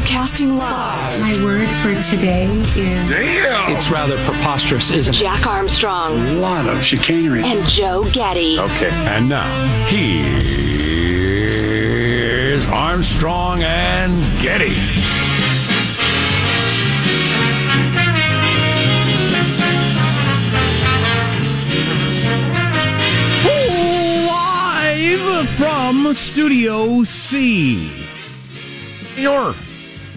[0.00, 1.20] Broadcasting live.
[1.20, 3.10] My word for today is.
[3.76, 5.18] It's rather preposterous, isn't it?
[5.20, 7.42] Jack Armstrong A lot of chicanery.
[7.44, 8.58] and Joe Getty.
[8.58, 10.26] Okay, and now here's
[12.70, 14.74] Armstrong and Getty.
[24.26, 27.90] Live from Studio C.
[29.16, 29.54] Your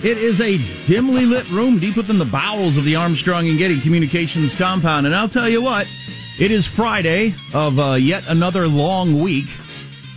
[0.04, 3.80] It is a dimly lit room deep within the bowels of the Armstrong and Getty
[3.80, 5.06] Communications compound.
[5.06, 5.88] And I'll tell you what,
[6.42, 9.48] it is Friday of uh, yet another long week.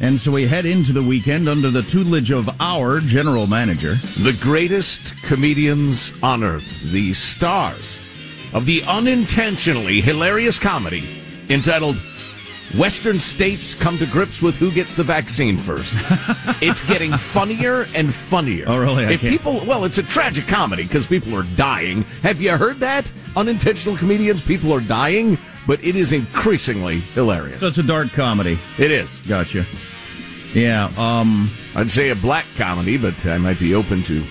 [0.01, 3.95] And so we head into the weekend under the tutelage of our general manager.
[4.25, 7.97] the greatest comedians on earth, the stars
[8.53, 11.95] of the unintentionally hilarious comedy entitled
[12.77, 15.95] Western States Come to Grips with Who Gets the Vaccine First.
[16.63, 18.65] it's getting funnier and funnier.
[18.69, 19.07] Oh, really?
[19.07, 22.03] I If can't- people, well, it's a tragic comedy because people are dying.
[22.23, 23.11] Have you heard that?
[23.37, 27.61] Unintentional comedians, people are dying, but it is increasingly hilarious.
[27.61, 28.59] So it's a dark comedy.
[28.79, 29.21] It is.
[29.21, 29.65] Gotcha.
[30.53, 30.91] Yeah.
[30.99, 34.23] Um, I'd say a black comedy, but I might be open to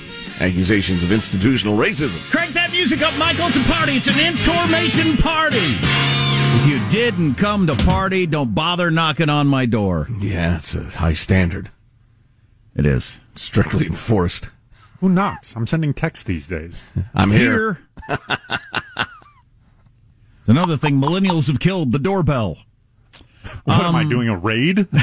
[0.41, 2.19] accusations of institutional racism.
[2.29, 3.45] Crank that music up, Michael.
[3.47, 3.93] It's a party.
[3.93, 6.14] It's an information party.
[6.57, 10.07] If you didn't come to party, don't bother knocking on my door.
[10.19, 11.69] Yeah, it's a high standard.
[12.75, 13.19] It is.
[13.35, 14.49] Strictly enforced.
[14.99, 15.55] Who knocks?
[15.55, 16.83] I'm sending texts these days.
[17.13, 17.79] I'm here.
[18.07, 18.19] Here.
[20.39, 20.99] it's another thing.
[20.99, 22.57] Millennials have killed the doorbell.
[23.65, 24.29] What am I doing?
[24.29, 24.87] A raid?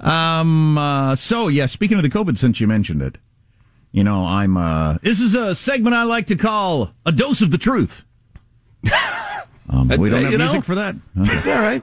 [0.00, 0.76] Um.
[0.76, 1.66] Uh, so yeah.
[1.66, 3.18] Speaking of the COVID, since you mentioned it,
[3.92, 4.56] you know, I'm.
[4.56, 8.04] Uh, this is a segment I like to call a dose of the truth.
[9.68, 10.94] Um, we don't have you know- music for that.
[11.16, 11.24] Huh?
[11.28, 11.82] It's all right.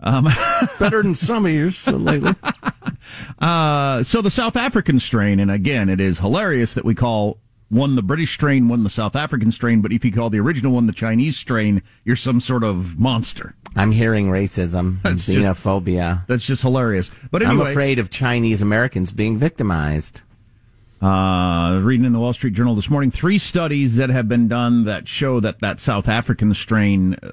[0.00, 0.28] Um,
[0.78, 2.32] Better than some of yours lately.
[3.38, 7.38] Uh, so the South African strain, and again, it is hilarious that we call
[7.68, 10.72] one the British strain, one the South African strain, but if you call the original
[10.72, 13.54] one the Chinese strain, you're some sort of monster.
[13.76, 16.26] I'm hearing racism and That's just- xenophobia.
[16.26, 17.10] That's just hilarious.
[17.30, 20.22] But anyway, I'm afraid of Chinese Americans being victimized.
[21.00, 24.84] Uh, reading in the Wall Street Journal this morning, three studies that have been done
[24.84, 27.32] that show that that South African strain, uh,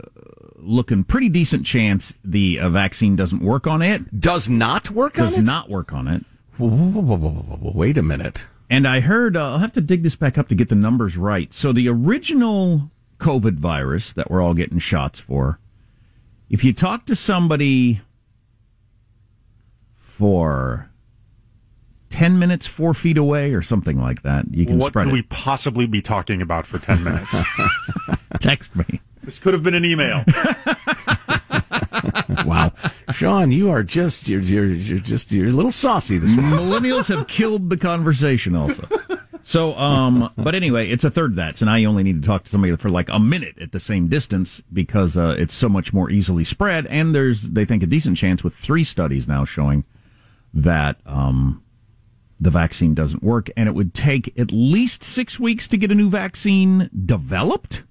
[0.58, 4.20] looking pretty decent chance the uh, vaccine doesn't work on it.
[4.20, 5.44] Does not work on Does it?
[5.44, 6.26] not work on it.
[6.58, 8.48] Whoa, whoa, whoa, Wait a minute.
[8.70, 11.16] And I heard, uh, I'll have to dig this back up to get the numbers
[11.16, 11.54] right.
[11.54, 15.60] So the original COVID virus that we're all getting shots for,
[16.50, 18.02] if you talk to somebody
[19.98, 20.90] for
[22.14, 25.14] 10 minutes, four feet away or something like that, you can what spread could it.
[25.14, 27.36] we possibly be talking about for 10 minutes?
[28.40, 29.02] Text me.
[29.24, 30.24] this could have been an email.
[32.46, 32.74] Wow,
[33.12, 36.60] Sean, you are just you're you're, you're just you're a little saucy this morning.
[36.60, 38.88] Millennials have killed the conversation also.
[39.44, 41.58] So, um, but anyway, it's a third that.
[41.58, 43.80] So now you only need to talk to somebody for like a minute at the
[43.80, 46.86] same distance because uh, it's so much more easily spread.
[46.88, 49.86] And there's, they think, a decent chance with three studies now showing
[50.54, 51.63] that um,
[52.44, 53.50] the vaccine doesn't work.
[53.58, 57.84] And it would take at least six weeks to get a new vaccine developed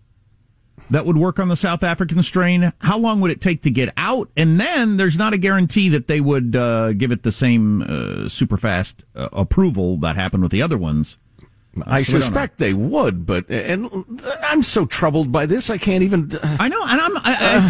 [0.90, 2.72] that would work on the South African strain.
[2.80, 4.30] How long would it take to get out?
[4.36, 8.28] And then there's not a guarantee that they would uh, give it the same uh,
[8.28, 11.16] super fast uh, approval that happened with the other ones.
[11.86, 15.70] I So we don't suspect they would, but and I'm so troubled by this.
[15.70, 16.30] I can't even.
[16.34, 17.22] Uh, I know, and I'm I,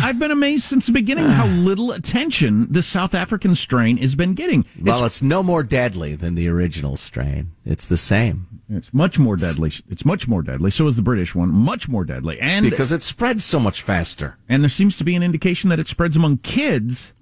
[0.02, 4.14] I, I've been amazed since the beginning how little attention the South African strain has
[4.14, 4.64] been getting.
[4.80, 7.52] Well, It's, it's no more deadly than the original strain.
[7.64, 8.60] It's the same.
[8.68, 9.70] it's much more deadly.
[9.88, 10.70] It's much more deadly.
[10.72, 14.36] So is the British one, much more deadly, and because it spreads so much faster.
[14.48, 17.12] and there seems to be an indication that it spreads among kids,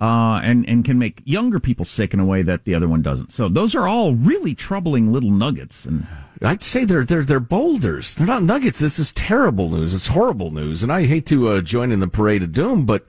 [0.00, 3.02] uh, and and can make younger people sick in a way that the other one
[3.02, 3.32] doesn't.
[3.32, 5.84] So those are all really troubling little nuggets.
[5.84, 6.06] And
[6.42, 8.14] I'd say they're they're they're boulders.
[8.14, 8.78] They're not nuggets.
[8.78, 9.94] This is terrible news.
[9.94, 12.86] It's horrible news, and I hate to uh, join in the parade of doom.
[12.86, 13.06] But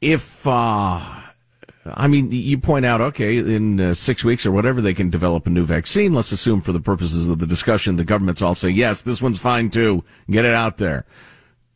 [0.00, 1.00] if uh,
[1.86, 5.46] I mean, you point out, okay, in uh, six weeks or whatever, they can develop
[5.46, 6.12] a new vaccine.
[6.12, 9.40] Let's assume, for the purposes of the discussion, the government's all saying, yes, this one's
[9.40, 10.04] fine too.
[10.30, 11.06] Get it out there.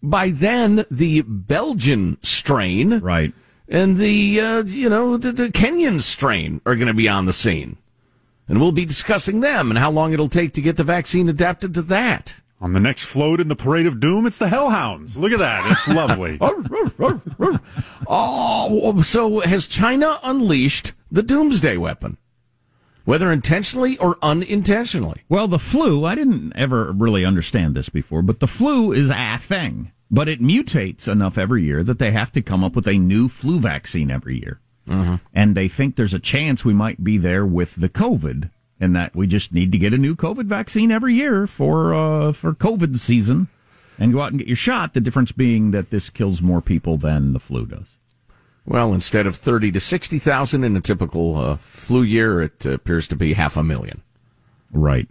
[0.03, 3.33] By then, the Belgian strain right,
[3.69, 7.33] and the uh, you know the, the Kenyan strain are going to be on the
[7.33, 7.77] scene,
[8.49, 11.75] and we'll be discussing them and how long it'll take to get the vaccine adapted
[11.75, 12.41] to that.
[12.61, 15.17] On the next float in the Parade of Doom, it's the Hellhounds.
[15.19, 15.71] Look at that.
[15.71, 16.39] It's lovely.
[18.07, 22.19] Oh, so has China unleashed the doomsday weapon,
[23.05, 25.23] whether intentionally or unintentionally?
[25.29, 29.39] Well, the flu, I didn't ever really understand this before, but the flu is a
[29.39, 29.93] thing.
[30.15, 33.29] But it mutates enough every year that they have to come up with a new
[33.29, 34.61] flu vaccine every year.
[35.35, 39.17] And they think there's a chance we might be there with the COVID and that
[39.17, 42.97] we just need to get a new COVID vaccine every year for uh, for COVID
[42.97, 43.49] season,
[43.99, 44.95] and go out and get your shot.
[44.95, 47.97] The difference being that this kills more people than the flu does.
[48.65, 53.17] Well, instead of 30 to 60,000 in a typical uh, flu year, it appears to
[53.17, 54.01] be half a million.
[54.73, 55.09] Right.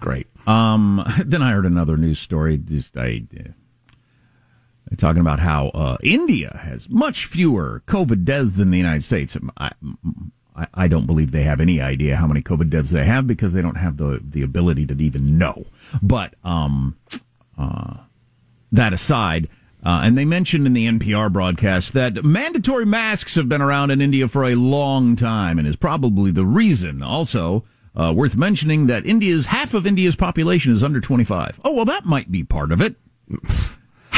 [0.00, 0.26] Great.
[0.48, 2.58] Um, then I heard another news story.
[2.58, 3.22] Just I,
[4.96, 9.36] talking about how uh, India has much fewer COVID deaths than the United States.
[9.56, 9.72] I,
[10.54, 13.52] I, I don't believe they have any idea how many COVID deaths they have because
[13.52, 15.64] they don't have the the ability to even know.
[16.02, 16.96] But um,
[17.58, 17.98] uh,
[18.72, 19.48] that aside.
[19.84, 24.00] Uh, and they mentioned in the NPR broadcast that mandatory masks have been around in
[24.00, 27.02] India for a long time and is probably the reason.
[27.02, 27.62] Also,
[27.94, 31.60] uh, worth mentioning that India's half of India's population is under 25.
[31.64, 32.96] Oh, well, that might be part of it.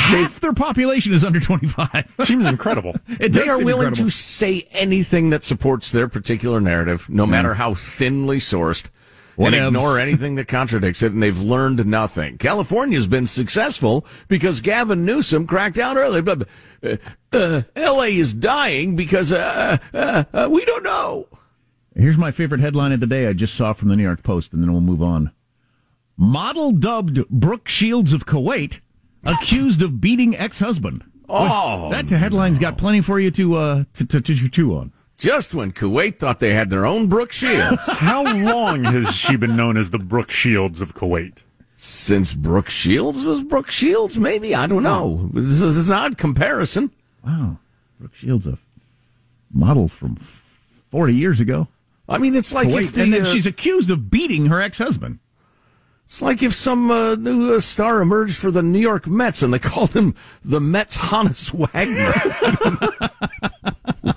[0.09, 2.15] Half their population is under 25.
[2.21, 2.97] Seems incredible.
[3.21, 4.05] It They are willing incredible.
[4.05, 8.89] to say anything that supports their particular narrative, no matter how thinly sourced,
[9.37, 9.67] and Whatevs.
[9.69, 12.39] ignore anything that contradicts it, and they've learned nothing.
[12.39, 16.21] California's been successful because Gavin Newsom cracked down early.
[16.23, 16.49] But
[16.83, 16.97] uh,
[17.33, 18.17] uh, L.A.
[18.17, 21.29] is dying because uh, uh, uh, we don't know.
[21.95, 24.53] Here's my favorite headline of the day I just saw from the New York Post,
[24.53, 25.31] and then we'll move on.
[26.17, 28.81] Model dubbed Brooke Shields of Kuwait
[29.25, 31.05] accused of beating ex-husband.
[31.29, 34.93] Oh, That headline's got plenty for you to uh to, to, to chew on.
[35.19, 37.83] just when Kuwait thought they had their own Brooke Shields.
[37.89, 41.43] How long has she been known as the Brooke Shields of Kuwait?
[41.77, 45.29] Since Brooke Shields was Brooke Shields, maybe I don't know.
[45.35, 46.91] This is an odd comparison.
[47.25, 47.59] Wow,
[48.01, 48.59] Brooke Shields, a
[49.53, 50.17] model from
[50.91, 51.69] 40 years ago.
[52.09, 54.61] I mean, it's like if Kuwait, the, and then uh, she's accused of beating her
[54.63, 55.19] ex-husband.
[56.09, 59.53] It's like if some uh, new uh, star emerged for the New York Mets and
[59.53, 62.15] they called him the Mets Honus Wagner.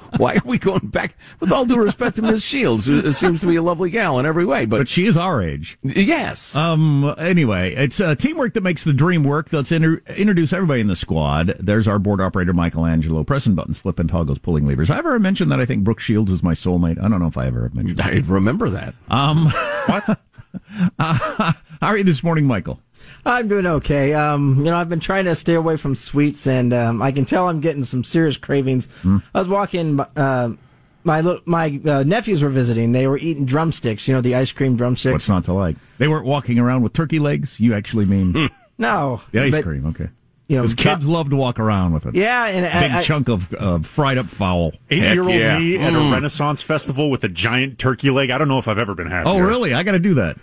[0.18, 1.18] Why are we going back?
[1.42, 2.46] With all due respect to Ms.
[2.46, 5.18] Shields, who seems to be a lovely gal in every way, but, But she is
[5.18, 5.78] our age.
[5.84, 7.14] yes, Um.
[7.18, 9.52] Anyway, it's uh, teamwork that makes the dream work.
[9.52, 11.58] Let's inter- introduce everybody in the squad.
[11.60, 14.88] There's our board operator, Michelangelo, pressing buttons, flipping toggles, pulling levers.
[14.88, 17.00] Have I ever mentioned that I think Brooke Shields is my soulmate?
[17.04, 18.00] I don't know if I ever have mentioned.
[18.00, 18.94] I remember that.
[19.10, 19.48] Um.
[19.88, 20.20] What?
[21.82, 22.80] How are you this morning, Michael?
[23.26, 24.14] I'm doing okay.
[24.14, 27.26] Um, you know, I've been trying to stay away from sweets, and um, I can
[27.26, 28.88] tell I'm getting some serious cravings.
[29.04, 30.00] I was walking.
[30.00, 30.54] Uh,
[31.04, 32.92] my little, my uh, nephews were visiting.
[32.92, 34.08] They were eating drumsticks.
[34.08, 35.12] You know, the ice cream drumsticks.
[35.12, 35.76] What's not to like?
[35.98, 37.60] They weren't walking around with turkey legs.
[37.60, 39.88] You actually mean no, the ice but, cream?
[39.88, 40.10] Okay.
[40.48, 42.14] You know, kids love to walk around with it.
[42.14, 44.74] Yeah, and a Big I, I, chunk of uh, fried up fowl.
[44.92, 45.58] Eight-year-old yeah.
[45.58, 48.30] me at a Renaissance festival with a giant turkey leg.
[48.30, 49.28] I don't know if I've ever been happy.
[49.28, 49.74] Oh, really?
[49.74, 50.38] I got to do that.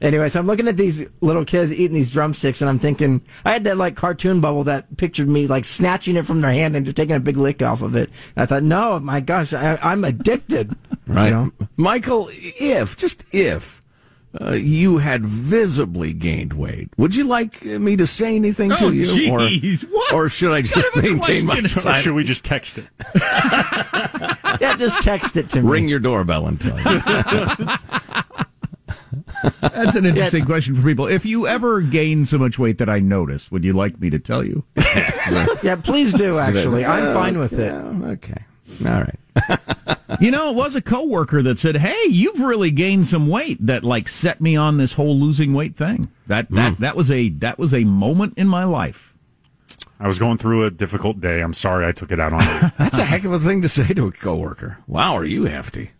[0.00, 3.52] Anyway, so I'm looking at these little kids eating these drumsticks, and I'm thinking I
[3.52, 6.84] had that like cartoon bubble that pictured me like snatching it from their hand and
[6.84, 8.10] just taking a big lick off of it.
[8.36, 10.74] And I thought, no, my gosh, I, I'm addicted.
[11.06, 11.26] Right.
[11.26, 11.52] You know?
[11.76, 13.82] Michael, if, just if,
[14.40, 18.92] uh, you had visibly gained weight, would you like me to say anything Oh, to
[18.92, 19.04] you?
[19.04, 20.12] jeez, or, what?
[20.14, 22.86] or should I just kind of a maintain my Or should we just text it?
[24.60, 25.68] Yeah, just text it to me.
[25.68, 26.84] Ring your doorbell and tell you.
[29.72, 31.06] That's an interesting question for people.
[31.06, 34.18] If you ever gain so much weight that I notice, would you like me to
[34.18, 34.64] tell you?
[35.62, 36.38] Yeah, please do.
[36.44, 37.72] Actually, I'm fine with it.
[37.72, 38.44] Yeah, okay.
[38.84, 39.18] All right.
[40.20, 43.82] You know, it was a coworker that said, "Hey, you've really gained some weight." That
[43.82, 46.10] like set me on this whole losing weight thing.
[46.26, 46.82] That that hmm.
[46.82, 49.14] that was a that was a moment in my life.
[49.98, 51.40] I was going through a difficult day.
[51.40, 52.70] I'm sorry I took it out on you.
[52.78, 54.78] That's a heck of a thing to say to a coworker.
[54.86, 55.92] Wow, are you hefty?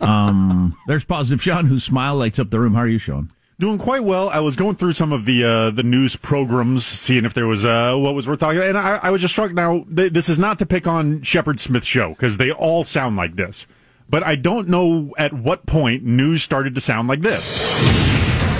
[0.00, 2.74] There's positive Sean, whose smile lights up the room.
[2.74, 3.30] How are you, Sean?
[3.60, 4.30] Doing quite well.
[4.30, 7.64] I was going through some of the uh, the news programs, seeing if there was
[7.64, 9.52] uh, what was worth talking about, and I, I was just struck.
[9.52, 13.16] Now, th- this is not to pick on Shepard Smith's show because they all sound
[13.16, 13.68] like this,
[14.10, 17.62] but I don't know at what point news started to sound like this.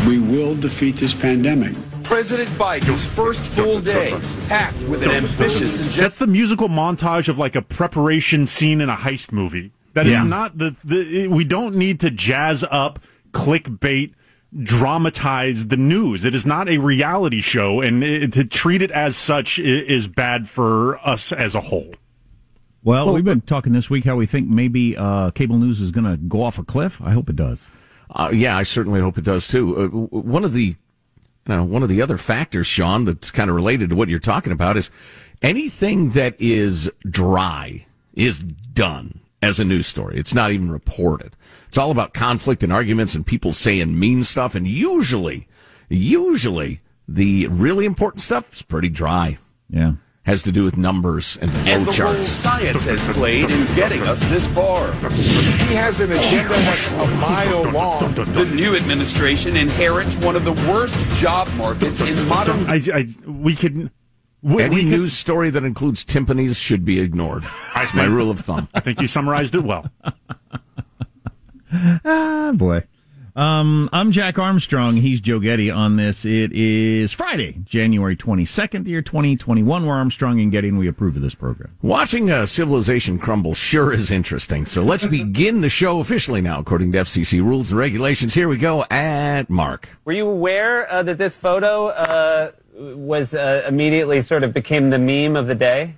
[0.07, 1.75] We will defeat this pandemic.
[2.05, 6.01] President Biden's first full day, packed with an ambitious agenda.
[6.03, 9.73] That's the musical montage of like a preparation scene in a heist movie.
[9.95, 10.23] That is Yeah.
[10.25, 11.29] not the, the.
[11.29, 12.99] We don't need to jazz up,
[13.33, 14.13] clickbait,
[14.63, 16.25] dramatize the news.
[16.25, 20.07] It is not a reality show, and it, to treat it as such i- is
[20.09, 21.95] bad for us as a whole.
[22.83, 26.05] Well, we've been talking this week how we think maybe uh, cable news is going
[26.05, 27.01] to go off a cliff.
[27.03, 27.67] I hope it does.
[28.11, 29.75] Uh, yeah, I certainly hope it does too.
[30.13, 30.77] Uh, one of the, you
[31.47, 34.53] know, one of the other factors, Sean, that's kind of related to what you're talking
[34.53, 34.91] about is
[35.41, 40.19] anything that is dry is done as a news story.
[40.19, 41.37] It's not even reported.
[41.69, 44.55] It's all about conflict and arguments and people saying mean stuff.
[44.55, 45.47] And usually,
[45.89, 49.39] usually the really important stuff is pretty dry.
[49.69, 49.93] Yeah.
[50.25, 54.03] has to do with numbers and And flow the role science has played in getting
[54.03, 54.91] us this far.
[55.11, 58.15] He has an agenda that's a mile long.
[58.15, 62.67] The new administration inherits one of the worst job markets in modern.
[62.67, 63.91] I, I we could.
[64.45, 67.45] We, Any we could- news story that includes timpanis should be ignored.
[67.75, 68.69] That's my rule of thumb.
[68.75, 69.91] I think you summarized it well.
[72.05, 72.85] Ah, boy.
[73.35, 74.97] Um, I'm Jack Armstrong.
[74.99, 76.25] He's Joe Getty on this.
[76.25, 79.85] It is Friday, January 22nd, the year 2021.
[79.85, 81.75] We're Armstrong and Getty, and we approve of this program.
[81.83, 84.67] Watching a civilization crumble sure is interesting.
[84.67, 88.35] So let's begin the show officially now, according to FCC rules and regulations.
[88.35, 89.99] Here we go at Mark.
[90.05, 94.99] Were you aware uh, that this photo uh, was uh, immediately sort of became the
[94.99, 95.95] meme of the day?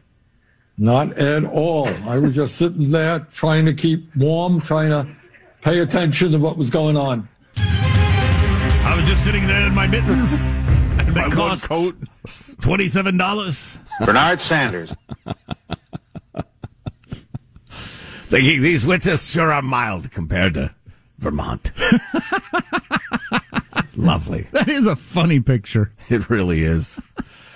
[0.78, 1.88] Not at all.
[2.06, 5.08] I was just sitting there trying to keep warm, trying to
[5.62, 7.28] pay attention to what was going on.
[7.56, 10.40] I was just sitting there in my mittens.
[10.42, 11.94] and my That one coat.
[12.26, 13.78] $27.
[14.04, 14.94] Bernard Sanders.
[18.28, 20.74] Thinking these winters sure are mild compared to
[21.18, 21.70] Vermont.
[23.96, 24.46] Lovely.
[24.52, 25.92] That is a funny picture.
[26.08, 27.00] It really is.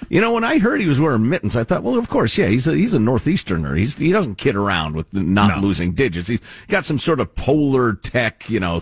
[0.08, 2.48] You know, when I heard he was wearing mittens, I thought, well, of course, yeah,
[2.48, 3.76] he's a, he's a northeasterner.
[3.76, 5.62] He's, he doesn't kid around with not No.
[5.62, 6.26] losing digits.
[6.28, 8.80] He's got some sort of Polartec, you know,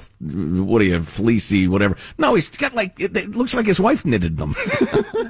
[0.64, 1.96] what do you, fleecy, whatever.
[2.16, 4.54] No, he's got like, it, it looks like his wife knitted them.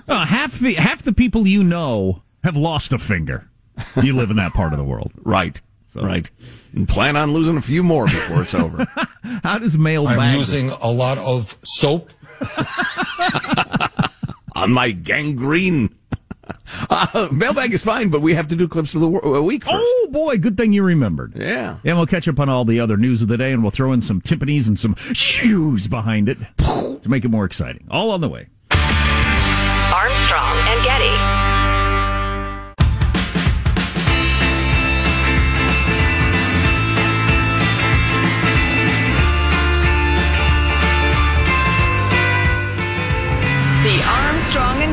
[0.08, 3.46] Uh, half the half the people you know have lost a finger.
[4.02, 5.12] You live in that part of the world.
[5.22, 5.60] right.
[5.94, 6.30] Right.
[6.72, 8.86] And plan on losing a few more before it's over.
[9.42, 10.18] How does mailbag?
[10.18, 12.10] I'm using a lot of soap.
[14.54, 15.94] on my gangrene.
[16.90, 19.64] Uh, mailbag is fine, but we have to do clips of the wo- uh, week
[19.64, 19.76] first.
[19.78, 21.34] Oh boy, good thing you remembered.
[21.36, 21.78] Yeah.
[21.84, 23.92] And we'll catch up on all the other news of the day, and we'll throw
[23.92, 27.86] in some timpanis and some shoes behind it to make it more exciting.
[27.90, 28.48] All on the way.
[28.70, 31.17] Armstrong and Getty.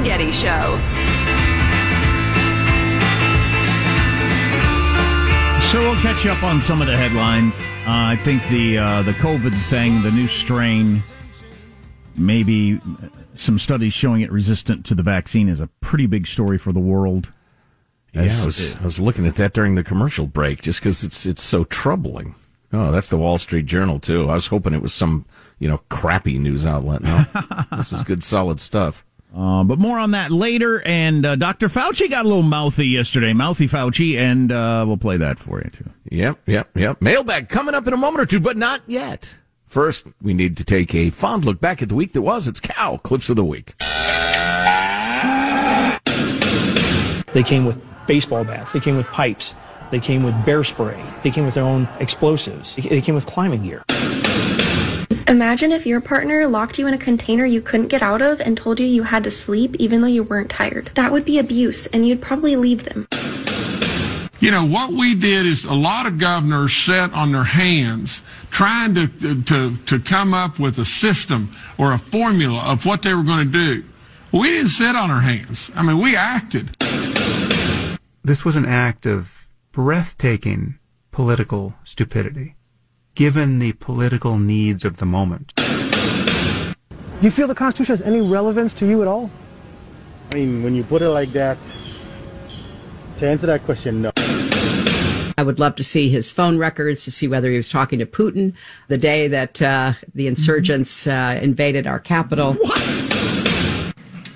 [0.06, 0.78] Getty Show.
[5.72, 7.56] So we'll catch up on some of the headlines.
[7.88, 11.02] Uh, I think the uh, the COVID thing, the new strain,
[12.16, 12.80] maybe
[13.34, 16.80] some studies showing it resistant to the vaccine is a pretty big story for the
[16.80, 17.32] world.
[18.14, 21.26] Yeah, I was, I was looking at that during the commercial break just because it's
[21.26, 22.36] it's so troubling.
[22.72, 24.30] Oh, that's the Wall Street Journal too.
[24.30, 25.26] I was hoping it was some
[25.58, 27.02] you know crappy news outlet.
[27.02, 27.26] No,
[27.76, 29.05] this is good, solid stuff.
[29.36, 30.82] Uh, but more on that later.
[30.86, 31.68] And uh, Dr.
[31.68, 35.70] Fauci got a little mouthy yesterday, mouthy Fauci, and uh, we'll play that for you
[35.70, 35.90] too.
[36.10, 37.02] Yep, yep, yep.
[37.02, 39.36] Mailbag coming up in a moment or two, but not yet.
[39.66, 42.48] First, we need to take a fond look back at the week that was.
[42.48, 43.74] It's cow clips of the week.
[47.34, 48.72] They came with baseball bats.
[48.72, 49.54] They came with pipes.
[49.92, 51.04] They came with bear spray.
[51.24, 52.76] They came with their own explosives.
[52.76, 53.84] They came with climbing gear.
[55.28, 58.56] Imagine if your partner locked you in a container you couldn't get out of and
[58.56, 60.92] told you you had to sleep even though you weren't tired.
[60.94, 63.08] That would be abuse, and you'd probably leave them.
[64.40, 68.94] You know, what we did is a lot of governors sat on their hands trying
[68.94, 69.08] to,
[69.46, 73.52] to, to come up with a system or a formula of what they were going
[73.52, 73.84] to do.
[74.32, 75.72] We didn't sit on our hands.
[75.74, 76.76] I mean, we acted.
[78.24, 80.78] This was an act of breathtaking
[81.12, 82.56] political stupidity,
[83.16, 85.54] given the political needs of the moment.
[85.56, 89.32] Do you feel the Constitution has any relevance to you at all?
[90.32, 91.58] I mean, when you put it like that,
[93.18, 94.12] to answer that question, no.
[95.38, 98.06] I would love to see his phone records to see whether he was talking to
[98.06, 98.54] Putin
[98.88, 102.54] the day that uh, the insurgents uh, invaded our capital.
[102.54, 103.06] What?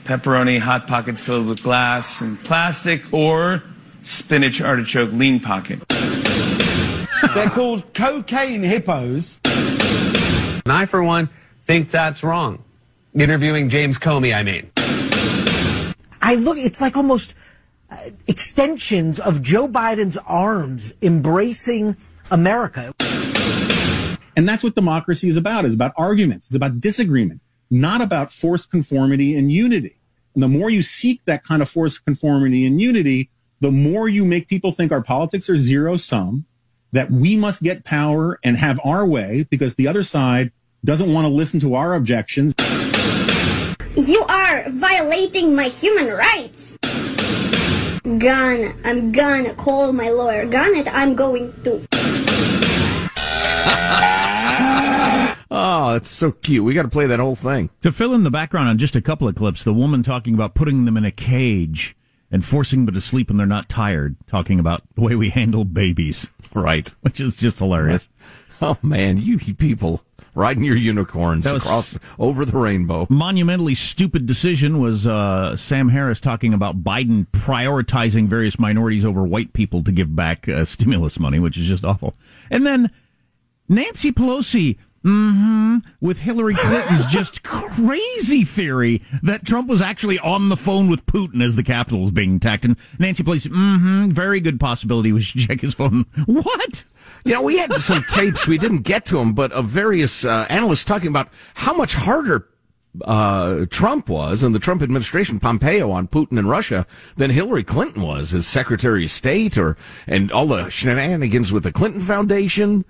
[0.09, 3.61] pepperoni hot pocket filled with glass and plastic, or
[4.01, 5.83] spinach artichoke lean pocket.
[7.33, 9.39] They're called cocaine hippos.
[9.45, 11.29] And I, for one,
[11.61, 12.63] think that's wrong.
[13.13, 14.71] Interviewing James Comey, I mean.
[16.21, 17.35] I look, it's like almost
[17.91, 21.97] uh, extensions of Joe Biden's arms embracing
[22.31, 22.93] America.
[24.35, 26.47] And that's what democracy is about, is about arguments.
[26.47, 29.99] It's about disagreement, not about forced conformity and unity.
[30.33, 34.25] And the more you seek that kind of forced conformity and unity, the more you
[34.25, 36.45] make people think our politics are zero sum,
[36.91, 40.51] that we must get power and have our way because the other side
[40.83, 42.53] doesn't want to listen to our objections.
[43.95, 46.77] You are violating my human rights.
[48.03, 50.45] Gonna, I'm gonna call my lawyer.
[50.45, 51.85] Gonna, I'm going to.
[55.51, 56.63] Oh, that's so cute.
[56.63, 57.71] We got to play that whole thing.
[57.81, 60.53] To fill in the background on just a couple of clips, the woman talking about
[60.53, 61.95] putting them in a cage
[62.31, 65.65] and forcing them to sleep when they're not tired, talking about the way we handle
[65.65, 66.27] babies.
[66.53, 66.87] Right.
[67.01, 68.07] Which is just hilarious.
[68.61, 70.01] Oh man, you people
[70.35, 73.07] riding your unicorns across over the rainbow.
[73.09, 79.53] Monumentally stupid decision was uh, Sam Harris talking about Biden prioritizing various minorities over white
[79.53, 82.15] people to give back uh, stimulus money, which is just awful.
[82.49, 82.91] And then
[83.67, 90.57] Nancy Pelosi, hmm with Hillary Clinton's just crazy theory that Trump was actually on the
[90.57, 92.65] phone with Putin as the Capitol was being attacked.
[92.65, 96.05] And Nancy Pelosi, mm-hmm, very good possibility we should check his phone.
[96.25, 96.83] What?
[97.25, 100.45] You know, we had some tapes, we didn't get to them, but of various uh,
[100.49, 102.47] analysts talking about how much harder
[103.03, 108.01] uh, Trump was and the Trump administration, Pompeo on Putin and Russia than Hillary Clinton
[108.01, 109.77] was as Secretary of State or,
[110.07, 112.85] and all the shenanigans with the Clinton Foundation,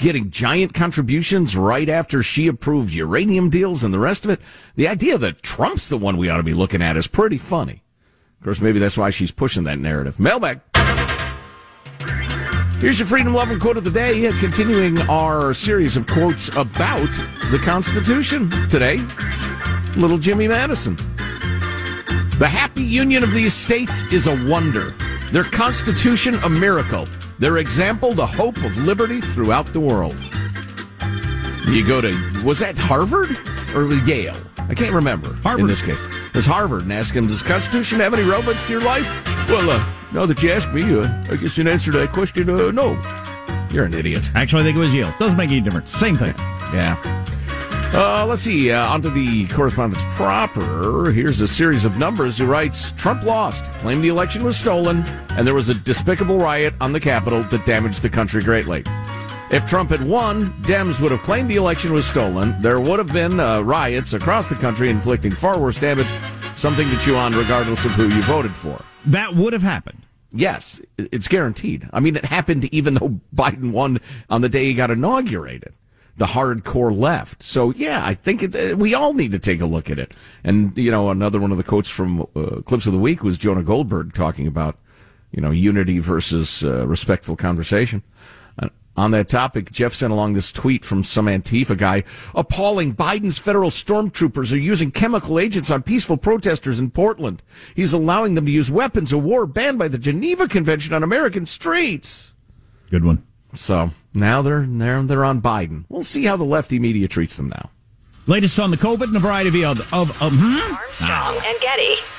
[0.00, 4.40] getting giant contributions right after she approved uranium deals and the rest of it.
[4.74, 7.82] The idea that Trump's the one we ought to be looking at is pretty funny.
[8.40, 10.18] Of course, maybe that's why she's pushing that narrative.
[10.18, 10.60] Mailbag.
[12.82, 17.08] Here's your freedom loving quote of the day, continuing our series of quotes about
[17.52, 18.50] the Constitution.
[18.68, 18.96] Today,
[19.96, 20.96] little Jimmy Madison.
[22.40, 24.96] The happy union of these states is a wonder.
[25.30, 27.06] Their Constitution, a miracle.
[27.38, 30.20] Their example, the hope of liberty throughout the world.
[31.68, 33.38] You go to, was that Harvard
[33.76, 34.34] or Yale?
[34.68, 35.34] I can't remember.
[35.42, 35.60] Harvard.
[35.60, 36.00] In this case.
[36.34, 39.06] It's Harvard and ask him, does the Constitution have any relevance to your life?
[39.48, 42.48] Well, uh, now that you ask me, uh, I guess in answer to that question,
[42.48, 42.92] uh, no.
[43.70, 44.30] You're an idiot.
[44.34, 45.14] Actually, I think it was Yale.
[45.18, 45.90] Doesn't make any difference.
[45.90, 46.34] Same thing.
[46.72, 46.96] Yeah.
[47.94, 48.70] Uh, let's see.
[48.70, 51.10] Uh, onto the correspondence proper.
[51.10, 55.46] Here's a series of numbers He writes Trump lost, claimed the election was stolen, and
[55.46, 58.82] there was a despicable riot on the Capitol that damaged the country greatly.
[59.52, 62.56] If Trump had won, Dems would have claimed the election was stolen.
[62.62, 66.06] There would have been uh, riots across the country inflicting far worse damage,
[66.56, 68.82] something to chew on regardless of who you voted for.
[69.04, 70.06] That would have happened.
[70.32, 71.86] Yes, it's guaranteed.
[71.92, 74.00] I mean, it happened even though Biden won
[74.30, 75.74] on the day he got inaugurated.
[76.16, 77.42] The hardcore left.
[77.42, 80.12] So yeah, I think it, uh, we all need to take a look at it.
[80.42, 83.36] And you know, another one of the quotes from uh, clips of the week was
[83.36, 84.78] Jonah Goldberg talking about,
[85.30, 88.02] you know, unity versus uh, respectful conversation.
[88.94, 93.70] On that topic, Jeff sent along this tweet from some Antifa guy appalling Biden's federal
[93.70, 97.42] stormtroopers are using chemical agents on peaceful protesters in Portland.
[97.74, 101.46] He's allowing them to use weapons of war banned by the Geneva Convention on American
[101.46, 102.32] streets.
[102.90, 103.26] Good one.
[103.54, 105.84] So now they're they're they're on Biden.
[105.88, 107.70] We'll see how the lefty media treats them now.
[108.26, 110.74] Latest on the COVID and a variety of of, of hmm?
[110.74, 112.11] Armstrong and Getty.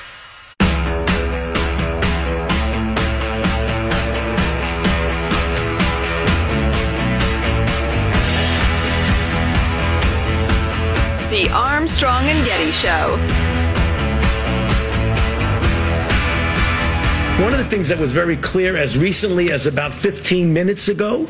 [11.44, 13.18] The Armstrong and Getty Show.
[17.44, 21.24] One of the things that was very clear as recently as about 15 minutes ago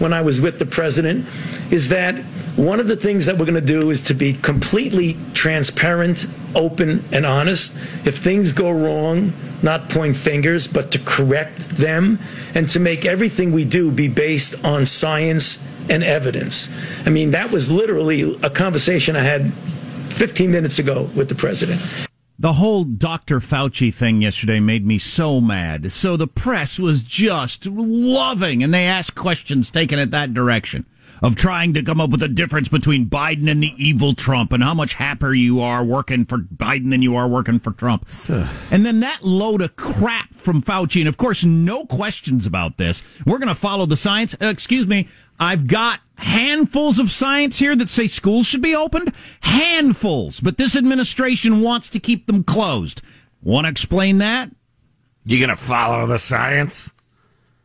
[0.00, 1.24] when I was with the president
[1.70, 2.16] is that
[2.56, 7.04] one of the things that we're going to do is to be completely transparent, open,
[7.12, 7.72] and honest.
[8.04, 12.18] If things go wrong, not point fingers, but to correct them
[12.56, 16.68] and to make everything we do be based on science and evidence.
[17.06, 21.80] I mean, that was literally a conversation I had 15 minutes ago with the president.
[22.38, 23.38] The whole Dr.
[23.40, 25.92] Fauci thing yesterday made me so mad.
[25.92, 30.86] So the press was just loving, and they asked questions taken at that direction
[31.22, 34.62] of trying to come up with a difference between Biden and the evil Trump and
[34.62, 38.08] how much happier you are working for Biden than you are working for Trump.
[38.70, 43.02] and then that load of crap from Fauci, and of course, no questions about this.
[43.26, 44.34] We're going to follow the science.
[44.40, 45.08] Uh, excuse me.
[45.38, 49.14] I've got handfuls of science here that say schools should be opened.
[49.40, 50.40] Handfuls.
[50.40, 53.00] But this administration wants to keep them closed.
[53.42, 54.50] Want to explain that?
[55.24, 56.92] You gonna follow the science?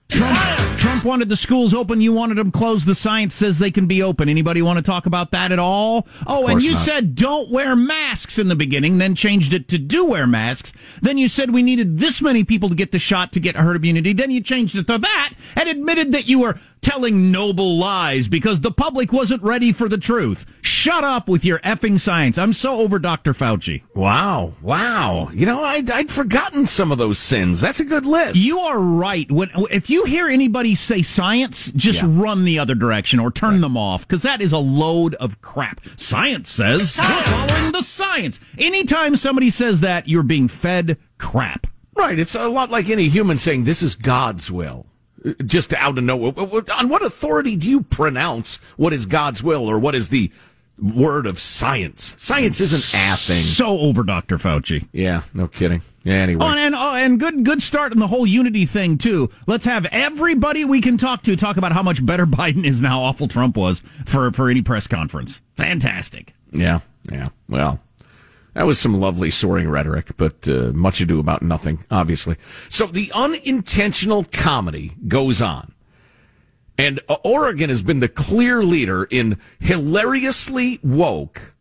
[0.08, 0.38] Trump,
[0.78, 2.00] Trump wanted the schools open.
[2.00, 2.86] You wanted them closed.
[2.86, 4.30] The science says they can be open.
[4.30, 6.08] Anybody want to talk about that at all?
[6.28, 6.82] Oh, and you not.
[6.82, 10.74] said don't wear masks in the beginning, then changed it to do wear masks.
[11.02, 13.76] Then you said we needed this many people to get the shot to get herd
[13.76, 14.14] immunity.
[14.14, 18.62] Then you changed it to that and admitted that you were telling noble lies because
[18.62, 20.46] the public wasn't ready for the truth.
[20.62, 22.38] Shut up with your effing science.
[22.38, 23.34] I'm so over Dr.
[23.34, 23.82] Fauci.
[23.96, 25.30] Wow, wow.
[25.34, 27.60] You know, I'd, I'd forgotten some of those sins.
[27.60, 28.36] That's a good list.
[28.36, 29.32] You are right.
[29.32, 33.78] When if you hear anybody say science, just run the other direction or turn them
[33.78, 35.80] off because that is a load of crap.
[35.96, 38.40] Science says we're following the science.
[38.58, 41.68] Anytime somebody says that, you're being fed crap.
[41.96, 42.20] Right.
[42.20, 44.86] It's a lot like any human saying this is God's will.
[45.26, 46.34] Uh, Just out of nowhere.
[46.78, 50.30] On what authority do you pronounce what is God's will or what is the
[50.80, 52.16] word of science.
[52.18, 53.44] Science isn't a thing.
[53.44, 54.38] So over Dr.
[54.38, 54.88] Fauci.
[54.92, 55.82] Yeah, no kidding.
[56.04, 56.46] Yeah, anyway.
[56.46, 59.30] Oh, and oh, and good good start in the whole unity thing too.
[59.48, 63.02] Let's have everybody we can talk to talk about how much better Biden is now
[63.02, 65.42] awful Trump was for for any press conference.
[65.56, 66.34] Fantastic.
[66.52, 67.30] Yeah, yeah.
[67.50, 67.80] Well,
[68.54, 72.38] that was some lovely soaring rhetoric, but uh, much ado about nothing, obviously.
[72.70, 75.74] So the unintentional comedy goes on.
[76.78, 81.56] And Oregon has been the clear leader in hilariously woke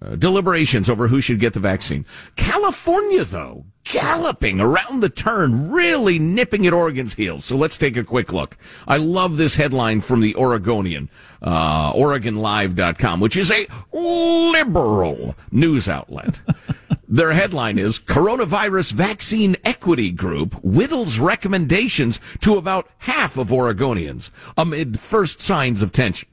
[0.00, 2.04] uh, deliberations over who should get the vaccine.
[2.36, 7.44] California, though, galloping around the turn, really nipping at Oregon's heels.
[7.44, 8.56] So let's take a quick look.
[8.86, 11.08] I love this headline from the Oregonian,
[11.40, 16.40] uh, OregonLive.com, which is a liberal news outlet.
[17.12, 24.98] Their headline is Coronavirus Vaccine Equity Group whittles recommendations to about half of Oregonians amid
[24.98, 26.26] first signs of tension.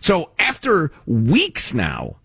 [0.00, 2.16] So after weeks now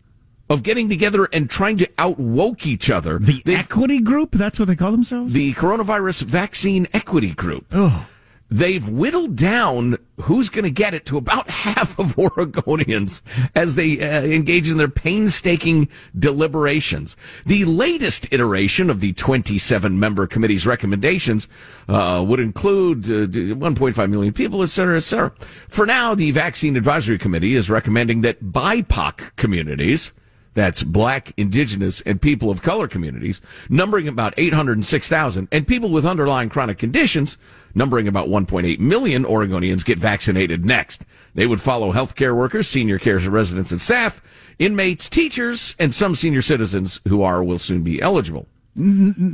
[0.49, 4.77] of getting together and trying to outwoke each other, the equity group, that's what they
[4.77, 5.33] call themselves?
[5.33, 7.65] The Coronavirus Vaccine Equity Group.
[7.73, 8.07] Oh.
[8.51, 13.21] They've whittled down who's going to get it to about half of Oregonians
[13.55, 17.15] as they uh, engage in their painstaking deliberations.
[17.45, 21.47] The latest iteration of the 27 member committee's recommendations
[21.87, 25.31] uh, would include uh, 1.5 million people, et cetera, et cetera.
[25.67, 30.11] For now, the Vaccine Advisory Committee is recommending that BIPOC communities,
[30.55, 36.49] that's black, indigenous, and people of color communities, numbering about 806,000, and people with underlying
[36.49, 37.37] chronic conditions,
[37.73, 41.05] numbering about 1.8 million Oregonians get vaccinated next.
[41.35, 44.21] They would follow healthcare workers, senior care residents and staff,
[44.57, 48.47] inmates, teachers, and some senior citizens who are will soon be eligible.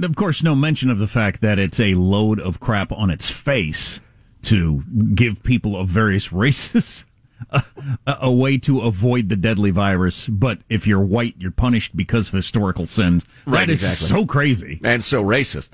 [0.04, 3.30] Of course, no mention of the fact that it's a load of crap on its
[3.30, 4.00] face
[4.44, 7.05] to give people of various races
[7.50, 7.64] a,
[8.08, 10.28] a way to avoid the deadly virus.
[10.28, 13.26] But if you're white, you're punished because of historical sins.
[13.46, 14.08] Right, that is exactly.
[14.08, 14.80] so crazy.
[14.84, 15.72] and so racist.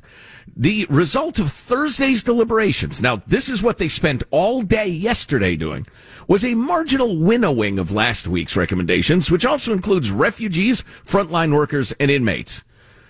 [0.56, 5.88] The result of Thursday's deliberations, now this is what they spent all day yesterday doing,
[6.28, 12.12] was a marginal winnowing of last week's recommendations, which also includes refugees, frontline workers, and
[12.12, 12.64] inmates.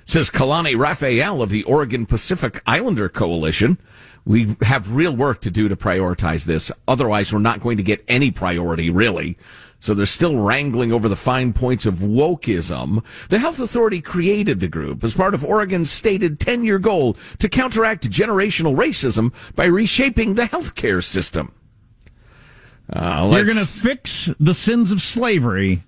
[0.04, 3.78] Says Kalani Raphael of the Oregon Pacific Islander Coalition.
[4.26, 6.72] We have real work to do to prioritize this.
[6.88, 9.38] Otherwise, we're not going to get any priority, really.
[9.80, 13.04] So they're still wrangling over the fine points of wokeism.
[13.30, 17.50] The health authority created the group as part of Oregon's stated 10 year goal to
[17.50, 21.52] counteract generational racism by reshaping the healthcare system.
[22.94, 25.84] Uh, You're going to fix the sins of slavery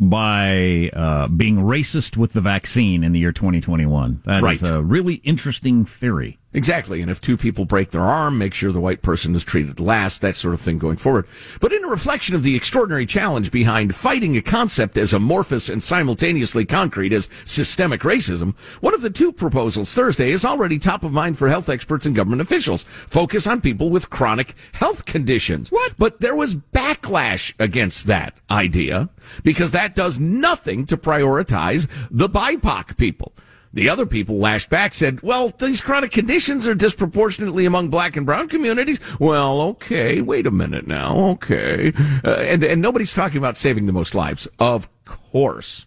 [0.00, 4.22] by uh, being racist with the vaccine in the year 2021.
[4.24, 4.62] That is Right.
[4.62, 6.38] a really interesting theory.
[6.54, 7.02] Exactly.
[7.02, 10.22] And if two people break their arm, make sure the white person is treated last,
[10.22, 11.26] that sort of thing going forward.
[11.60, 15.82] But in a reflection of the extraordinary challenge behind fighting a concept as amorphous and
[15.82, 21.12] simultaneously concrete as systemic racism, one of the two proposals Thursday is already top of
[21.12, 22.82] mind for health experts and government officials.
[22.84, 25.70] Focus on people with chronic health conditions.
[25.70, 25.94] What?
[25.98, 29.10] But there was backlash against that idea
[29.42, 33.34] because that does nothing to prioritize the BIPOC people.
[33.72, 38.24] The other people lashed back, said, well, these chronic conditions are disproportionately among black and
[38.24, 38.98] brown communities.
[39.20, 41.92] Well, okay, wait a minute now, okay.
[42.24, 44.48] Uh, and, and nobody's talking about saving the most lives.
[44.58, 45.86] Of course.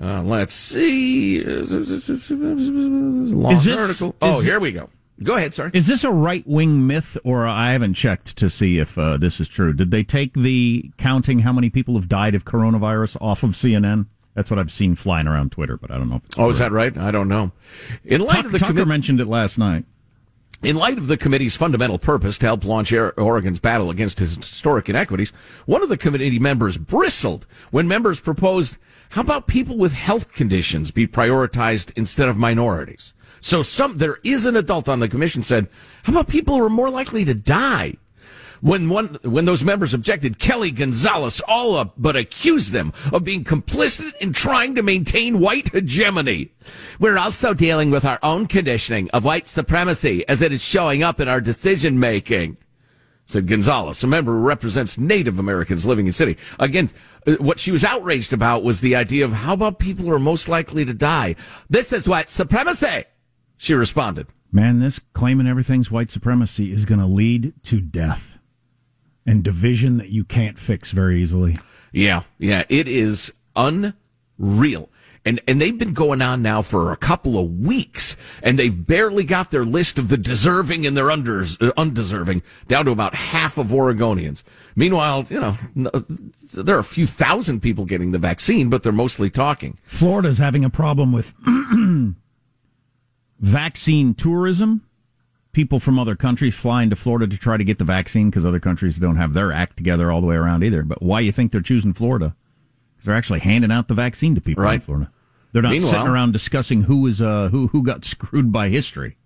[0.00, 1.42] Uh, let's see.
[1.44, 4.14] Long Is this- article.
[4.22, 4.88] Oh, here we go.
[5.22, 5.70] Go ahead, sorry.
[5.74, 9.38] Is this a right wing myth, or I haven't checked to see if uh, this
[9.38, 9.74] is true?
[9.74, 14.06] Did they take the counting how many people have died of coronavirus off of CNN?
[14.34, 16.16] That's what I've seen flying around Twitter, but I don't know.
[16.16, 16.96] If it's Oh, is that right?
[16.96, 17.52] I don't know.
[18.04, 19.84] In light Tuck- of the Tucker commi- mentioned it last night.
[20.62, 25.32] In light of the committee's fundamental purpose to help launch Oregon's battle against historic inequities,
[25.64, 28.76] one of the committee members bristled when members proposed,
[29.10, 33.14] how about people with health conditions be prioritized instead of minorities?
[33.40, 35.66] So some, there is an adult on the commission said,
[36.02, 37.94] how about people who are more likely to die?
[38.60, 43.42] When one, when those members objected, Kelly Gonzalez all up but accused them of being
[43.42, 46.52] complicit in trying to maintain white hegemony.
[46.98, 51.20] We're also dealing with our own conditioning of white supremacy as it is showing up
[51.20, 52.58] in our decision making.
[53.24, 56.36] Said Gonzalez, a member who represents Native Americans living in city.
[56.58, 56.90] Again,
[57.26, 60.18] uh, what she was outraged about was the idea of how about people who are
[60.18, 61.36] most likely to die?
[61.68, 63.04] This is white supremacy.
[63.56, 64.26] She responded.
[64.50, 68.29] Man, this claiming everything's white supremacy is going to lead to death
[69.26, 71.56] and division that you can't fix very easily.
[71.92, 74.88] Yeah, yeah, it is unreal.
[75.22, 79.22] And, and they've been going on now for a couple of weeks, and they've barely
[79.22, 83.58] got their list of the deserving and their unders, uh, undeserving down to about half
[83.58, 84.42] of Oregonians.
[84.74, 88.92] Meanwhile, you know, n- there are a few thousand people getting the vaccine, but they're
[88.92, 89.78] mostly talking.
[89.84, 91.34] Florida's having a problem with
[93.38, 94.86] vaccine tourism.
[95.52, 98.60] People from other countries flying to Florida to try to get the vaccine because other
[98.60, 100.82] countries don't have their act together all the way around either.
[100.84, 102.36] But why you think they're choosing Florida?
[102.96, 105.10] Because they're actually handing out the vaccine to people in Florida.
[105.52, 109.16] They're not Meanwhile- sitting around discussing who is uh, who who got screwed by history.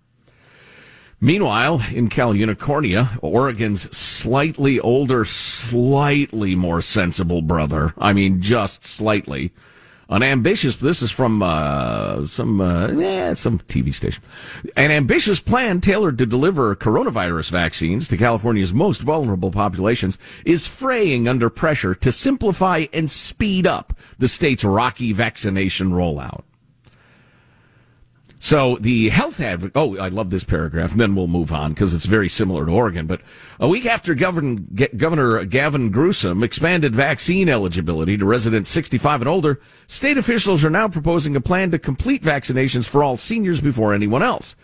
[1.21, 9.53] Meanwhile, in Cal Unicornia, Oregon's slightly older, slightly more sensible brother, I mean, just slightly,
[10.09, 14.23] an ambitious, this is from, uh, some, uh, some TV station.
[14.75, 21.27] An ambitious plan tailored to deliver coronavirus vaccines to California's most vulnerable populations is fraying
[21.27, 26.43] under pressure to simplify and speed up the state's rocky vaccination rollout.
[28.45, 31.95] So the health advocate, oh, I love this paragraph, and then we'll move on because
[31.95, 33.07] it's very similar to Oregon.
[33.07, 33.21] But
[33.59, 39.27] a week after Govern, G- Governor Gavin Gruesome expanded vaccine eligibility to residents 65 and
[39.27, 43.95] older, state officials are now proposing a plan to complete vaccinations for all seniors before
[43.95, 44.55] anyone else.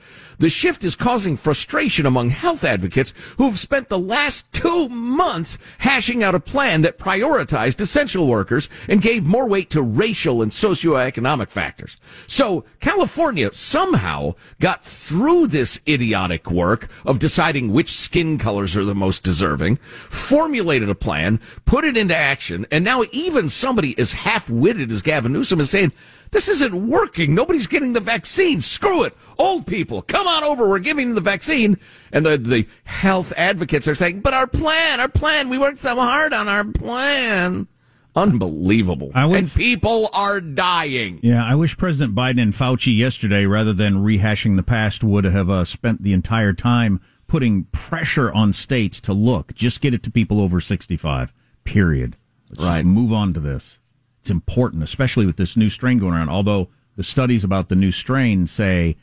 [0.41, 5.59] The shift is causing frustration among health advocates who have spent the last two months
[5.77, 10.51] hashing out a plan that prioritized essential workers and gave more weight to racial and
[10.51, 11.95] socioeconomic factors.
[12.25, 18.93] So California somehow got through this idiotic work of deciding which skin colors are the
[18.93, 24.91] most deserving, formulated a plan, put it into action, and now even somebody as half-witted
[24.91, 25.93] as Gavin Newsom is saying,
[26.31, 27.35] this isn't working.
[27.35, 28.61] Nobody's getting the vaccine.
[28.61, 29.15] Screw it.
[29.37, 30.67] Old people, come on over.
[30.67, 31.77] We're giving the vaccine.
[32.11, 35.95] And the, the health advocates are saying, but our plan, our plan, we worked so
[35.95, 37.67] hard on our plan.
[38.15, 39.11] Unbelievable.
[39.15, 41.19] I would- and people are dying.
[41.23, 45.49] Yeah, I wish President Biden and Fauci yesterday, rather than rehashing the past, would have
[45.49, 50.11] uh, spent the entire time putting pressure on states to look, just get it to
[50.11, 51.31] people over 65,
[51.63, 52.17] period.
[52.49, 52.75] Let's Right.
[52.79, 53.79] Just move on to this.
[54.19, 56.27] It's important, especially with this new strain going around.
[56.29, 58.97] Although the studies about the new strain say,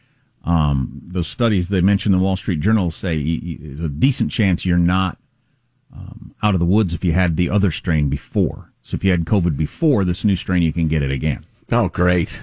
[0.45, 4.67] um, those studies they mentioned in the Wall Street Journal say there's a decent chance
[4.67, 5.17] you're not
[5.93, 8.71] um, out of the woods if you had the other strain before.
[8.89, 11.45] So if you had COVID before this new strain, you can get it again.
[11.71, 12.43] Oh, great.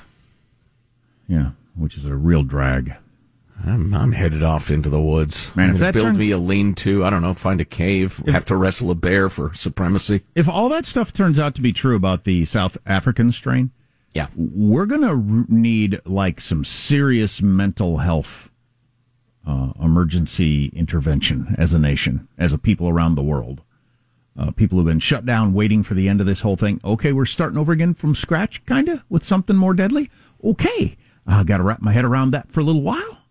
[1.28, 2.94] Yeah, which is a real drag.
[3.66, 5.56] I'm, I'm headed off into the woods.
[5.56, 7.04] Man, if gonna that build turns- me a lean-to.
[7.04, 7.34] I don't know.
[7.34, 8.18] Find a cave.
[8.28, 10.22] have to wrestle a bear for supremacy.
[10.36, 13.72] If all that stuff turns out to be true about the South African strain,
[14.14, 18.52] yeah, we're going to r- need like some serious mental health
[19.48, 23.64] uh, emergency intervention as a nation, as a people around the world.
[24.38, 26.82] Uh, people who've been shut down, waiting for the end of this whole thing.
[26.84, 30.10] Okay, we're starting over again from scratch, kind of, with something more deadly.
[30.44, 33.22] Okay, I got to wrap my head around that for a little while.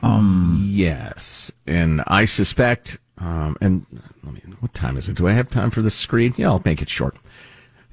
[0.00, 2.98] Um, yes, and I suspect.
[3.18, 3.84] Um, and
[4.22, 5.16] let me, what time is it?
[5.16, 6.34] Do I have time for this screen?
[6.36, 7.16] Yeah, I'll make it short.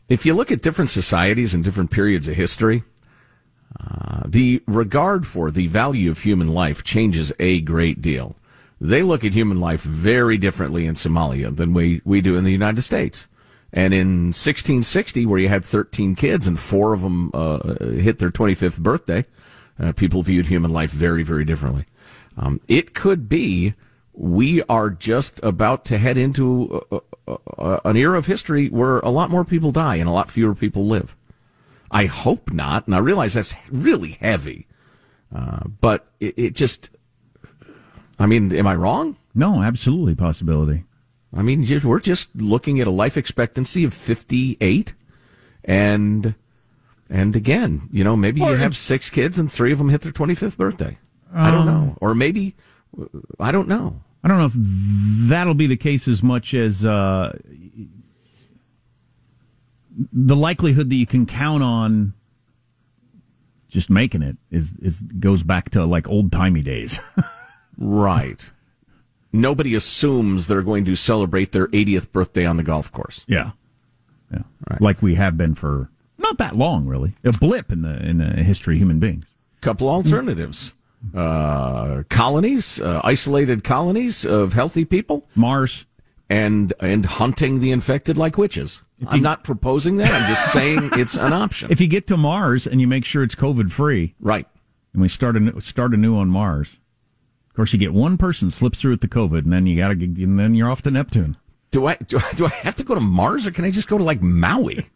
[0.07, 2.83] If you look at different societies and different periods of history,
[3.79, 8.35] uh, the regard for the value of human life changes a great deal.
[8.85, 12.51] They look at human life very differently in Somalia than we, we do in the
[12.51, 13.27] United States.
[13.73, 18.31] And in 1660, where you had 13 kids and four of them uh, hit their
[18.31, 19.25] 25th birthday,
[19.79, 21.85] uh, people viewed human life very, very differently.
[22.37, 23.73] Um, it could be
[24.13, 28.99] we are just about to head into uh, uh, uh, an era of history where
[28.99, 31.15] a lot more people die and a lot fewer people live.
[31.91, 34.67] I hope not, and I realize that's really heavy,
[35.33, 36.89] uh, but it, it just.
[38.17, 39.17] I mean, am I wrong?
[39.33, 40.85] No, absolutely possibility.
[41.35, 44.93] I mean, we're just looking at a life expectancy of 58
[45.65, 46.35] and
[47.09, 50.11] and again, you know, maybe you have six kids and three of them hit their
[50.13, 50.97] 25th birthday.
[51.33, 51.97] I don't Um, know.
[52.01, 52.55] Or maybe
[53.39, 54.01] I don't know.
[54.23, 54.53] I don't know if
[55.29, 57.37] that'll be the case as much as uh,
[60.11, 62.13] the likelihood that you can count on
[63.67, 66.99] just making it is is goes back to like old timey days.
[67.77, 68.49] Right.
[69.31, 73.25] Nobody assumes they're going to celebrate their 80th birthday on the golf course.
[73.27, 73.51] Yeah.
[74.31, 74.43] Yeah.
[74.79, 77.13] Like we have been for not that long, really.
[77.23, 79.33] A blip in the in the history of human beings.
[79.61, 80.73] Couple alternatives.
[81.13, 85.25] Uh, colonies, uh, isolated colonies of healthy people.
[85.35, 85.85] Mars.
[86.27, 88.81] And, and hunting the infected like witches.
[89.07, 90.11] I'm not proposing that.
[90.11, 91.71] I'm just saying it's an option.
[91.71, 94.47] If you get to Mars and you make sure it's COVID free, right,
[94.93, 96.79] and we start a start anew on Mars,
[97.55, 99.87] of course you get one person slips through with the COVID, and then you got
[99.87, 101.37] to and then you're off to Neptune.
[101.71, 103.87] Do I, do I do I have to go to Mars or can I just
[103.87, 104.85] go to like Maui?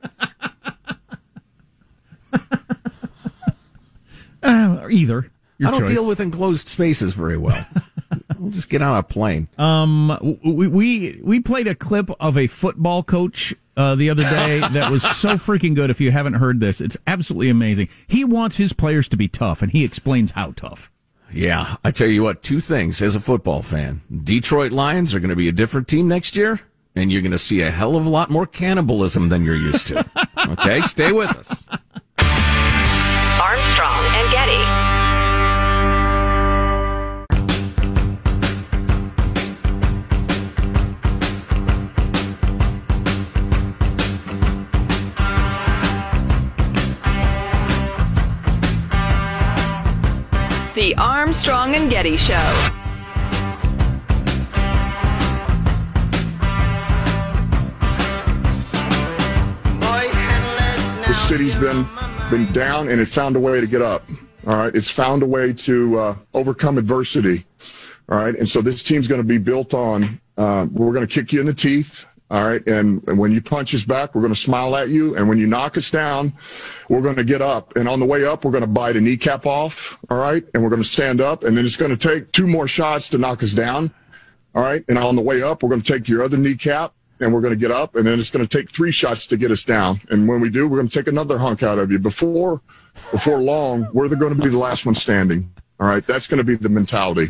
[4.41, 5.29] Uh, either.
[5.61, 5.89] I don't choice.
[5.89, 7.65] deal with enclosed spaces very well.
[8.37, 9.49] we'll just get on a plane.
[9.57, 14.59] Um, we we we played a clip of a football coach uh, the other day
[14.71, 15.89] that was so freaking good.
[15.89, 17.89] If you haven't heard this, it's absolutely amazing.
[18.07, 20.89] He wants his players to be tough, and he explains how tough.
[21.31, 24.01] Yeah, I tell you what, two things as a football fan.
[24.23, 26.59] Detroit Lions are going to be a different team next year,
[26.95, 29.87] and you're going to see a hell of a lot more cannibalism than you're used
[29.87, 30.05] to.
[30.49, 31.67] okay, stay with us.
[33.39, 34.98] Armstrong and Getty.
[50.79, 52.35] The Armstrong and Getty Show.
[61.05, 61.85] The city's been
[62.29, 64.05] been down and it found a way to get up.
[64.47, 67.45] All right, it's found a way to uh, overcome adversity.
[68.07, 70.21] All right, and so this team's going to be built on.
[70.37, 72.05] Uh, we're going to kick you in the teeth.
[72.31, 75.27] All right, and, when you punch us back, we're going to smile at you, and
[75.27, 76.31] when you knock us down,
[76.87, 77.75] we're going to get up.
[77.75, 79.97] And on the way up, we're going to bite a kneecap off.
[80.11, 82.45] All right, and we're going to stand up, and then it's going to take two
[82.45, 83.91] more shots to knock us down.
[84.53, 87.33] All right, and on the way up, we're going to take your other kneecap and
[87.33, 89.51] we're going to get up, and then it's going to take three shots to get
[89.51, 89.99] us down.
[90.09, 91.99] And when we do, we're going to take another hunk out of you.
[91.99, 92.61] Before,
[93.11, 95.51] before long, we're going to be the last one standing.
[95.79, 97.27] All right, that's going to be the mentality.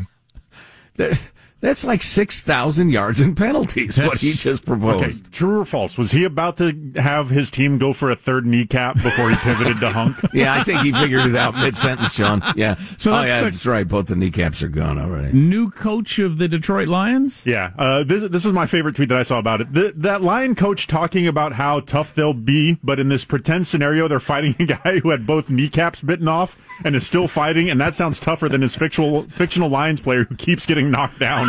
[0.95, 1.13] There-
[1.61, 5.03] That's like 6,000 yards in penalties, what he just proposed.
[5.03, 5.97] Okay, true or false?
[5.97, 9.79] Was he about to have his team go for a third kneecap before he pivoted
[9.81, 10.17] to hunk?
[10.33, 12.41] Yeah, I think he figured it out mid sentence, Sean.
[12.55, 12.75] Yeah.
[12.97, 13.85] So oh, yeah, the- that's right.
[13.87, 15.33] Both the kneecaps are gone already.
[15.33, 17.45] New coach of the Detroit Lions.
[17.45, 19.73] Yeah, uh, this this was my favorite tweet that I saw about it.
[19.73, 24.07] Th that lion coach talking about how tough they'll be, but in this pretend scenario,
[24.07, 27.81] they're fighting a guy who had both kneecaps bitten off and is still fighting, and
[27.81, 31.48] that sounds tougher than his fictional fictional Lions player who keeps getting knocked down.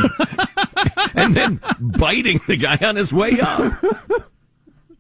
[1.15, 3.73] And then biting the guy on his way up.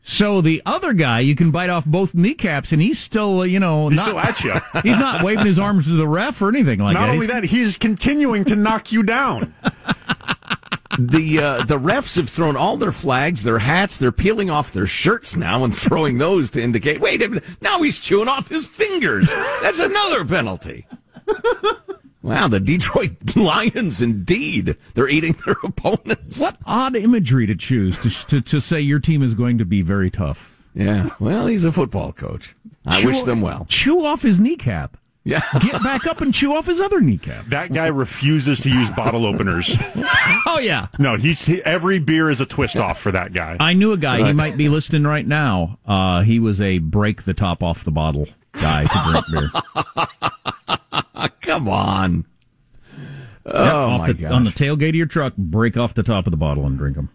[0.02, 3.60] So the other guy, you can bite off both kneecaps, and he's still, uh, you
[3.60, 4.80] know, He's not, still at you.
[4.90, 7.06] he's not waving his arms to the ref or anything like Not that.
[7.06, 9.54] Not only He's- that, he's continuing to knock you down.
[10.98, 13.96] The uh, the refs have thrown all their flags, their hats.
[13.96, 17.00] They're peeling off their shirts now and throwing those to indicate.
[17.00, 17.44] Wait a minute!
[17.62, 19.32] Now he's chewing off his fingers.
[19.62, 20.86] That's another penalty.
[22.22, 24.76] Wow, the Detroit Lions indeed.
[24.94, 26.40] They're eating their opponents.
[26.40, 29.82] What odd imagery to choose to, to to say your team is going to be
[29.82, 30.56] very tough.
[30.74, 32.54] Yeah, well, he's a football coach.
[32.86, 33.66] I Chew- wish them well.
[33.68, 34.96] Chew off his kneecap.
[35.24, 35.42] Yeah.
[35.60, 37.44] Get back up and chew off his other kneecap.
[37.46, 39.76] That guy refuses to use bottle openers.
[40.46, 40.86] Oh yeah.
[40.98, 43.56] No, he's he, every beer is a twist off for that guy.
[43.60, 44.26] I knew a guy.
[44.26, 45.78] He might be listening right now.
[45.86, 49.50] Uh, he was a break the top off the bottle guy to drink
[50.32, 51.29] beer.
[51.40, 52.26] Come on.
[53.46, 54.26] Oh off my the.
[54.26, 56.96] On the tailgate of your truck, break off the top of the bottle and drink
[56.96, 57.08] them.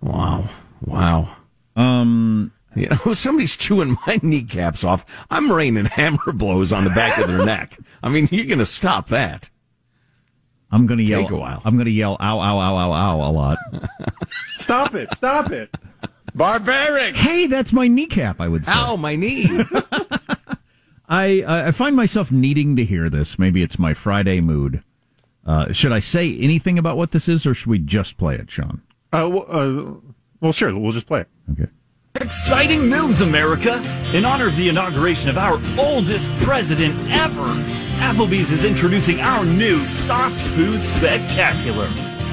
[0.00, 0.48] Wow.
[0.80, 1.36] Wow.
[1.76, 7.18] Um, You know, somebody's chewing my kneecaps off, I'm raining hammer blows on the back
[7.18, 7.76] of their neck.
[8.02, 9.50] I mean, you're going to stop that.
[10.70, 11.20] I'm gonna yell.
[11.22, 11.62] Take a while.
[11.64, 13.58] I'm gonna yell ow ow ow ow ow a lot.
[14.56, 15.08] Stop it!
[15.14, 15.72] Stop it!
[16.34, 17.14] Barbaric.
[17.14, 18.40] Hey, that's my kneecap.
[18.40, 18.72] I would say.
[18.74, 19.46] Ow, my knee.
[21.08, 23.38] I uh, I find myself needing to hear this.
[23.38, 24.82] Maybe it's my Friday mood.
[25.46, 28.50] Uh, should I say anything about what this is, or should we just play it,
[28.50, 28.80] Sean?
[29.12, 29.94] Uh, well, uh,
[30.40, 31.28] well, sure, we'll just play it.
[31.52, 31.70] Okay.
[32.20, 33.82] Exciting news, America!
[34.14, 37.42] In honor of the inauguration of our oldest president ever,
[37.98, 41.88] Applebee's is introducing our new Soft Food Spectacular.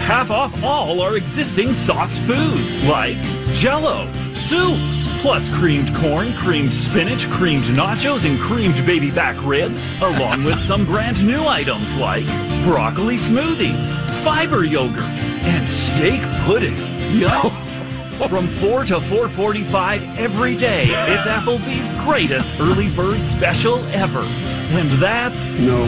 [0.06, 3.18] Half off all our existing soft foods like
[3.54, 4.06] Jello,
[4.42, 10.60] soups, plus creamed corn, creamed spinach, creamed nachos, and creamed baby back ribs, along with
[10.60, 12.26] some brand new items like
[12.64, 13.86] broccoli smoothies,
[14.24, 15.00] fiber yogurt,
[15.44, 16.78] and steak pudding.
[17.12, 17.52] Yum!
[18.30, 24.22] From 4 to 4:45 every day, it's Applebee's greatest early bird special ever.
[24.22, 25.86] And that's no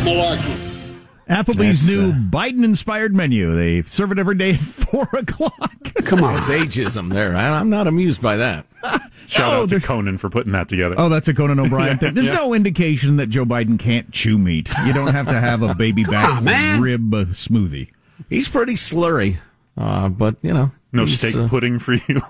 [1.29, 3.55] Applebee's That's, new uh, Biden-inspired menu.
[3.55, 5.93] They serve it every day at four o'clock.
[6.05, 6.36] Come on.
[6.36, 7.36] That's ageism there.
[7.36, 8.65] I, I'm not amused by that.
[9.28, 10.95] Shout Oh, out to Conan for putting that together.
[10.97, 12.13] Oh, that's a Conan O'Brien Yeah, thing.
[12.13, 12.36] There's yeah.
[12.36, 14.69] no indication that Joe Biden can't chew meat.
[14.86, 16.41] You don't have to have a baby back
[16.80, 17.89] rib uh, smoothie.
[18.30, 19.38] He's pretty slurry,
[19.78, 20.71] uh, but, you know.
[20.91, 22.21] No steak uh, pudding for you.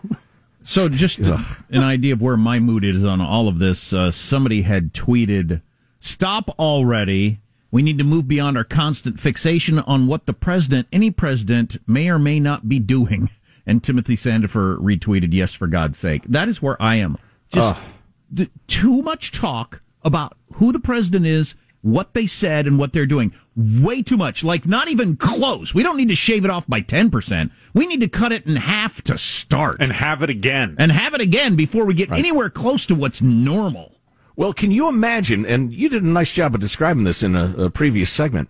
[0.61, 3.91] So, just an idea of where my mood is on all of this.
[3.91, 5.61] Uh, somebody had tweeted,
[5.99, 7.41] "Stop already!
[7.73, 12.07] We need to move beyond our constant fixation on what the president, any president, may
[12.07, 13.29] or may not be doing."
[13.65, 17.17] And Timothy Sandefur retweeted, "Yes, for God's sake." That is where I am.
[17.51, 17.81] Just
[18.31, 23.05] d- too much talk about who the president is what they said and what they're
[23.05, 23.33] doing.
[23.55, 24.43] Way too much.
[24.43, 25.73] Like not even close.
[25.73, 27.51] We don't need to shave it off by 10%.
[27.73, 29.77] We need to cut it in half to start.
[29.79, 30.75] And have it again.
[30.79, 33.99] And have it again before we get anywhere close to what's normal.
[34.35, 35.45] Well, can you imagine?
[35.45, 38.49] And you did a nice job of describing this in a, a previous segment.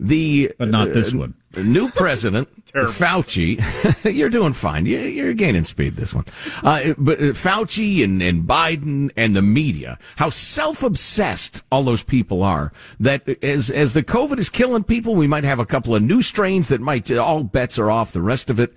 [0.00, 1.34] The but not this uh, one.
[1.56, 3.60] New president Fauci,
[4.12, 4.86] you're doing fine.
[4.86, 6.24] You- You're gaining speed this one.
[6.64, 12.42] Uh, but uh, Fauci and, and Biden and the media, how self-obsessed all those people
[12.42, 12.72] are.
[12.98, 16.22] That as as the COVID is killing people, we might have a couple of new
[16.22, 18.10] strains that might all bets are off.
[18.12, 18.74] The rest of it.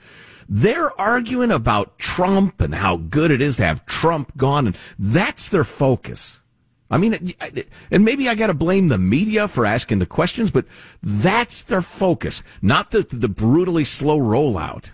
[0.50, 5.50] They're arguing about Trump and how good it is to have Trump gone, and that's
[5.50, 6.42] their focus.
[6.90, 7.34] I mean,
[7.92, 10.66] and maybe I got to blame the media for asking the questions, but
[11.04, 14.92] that's their focus, not the the brutally slow rollout.